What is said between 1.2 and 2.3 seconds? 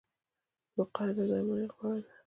درملنې غوره ده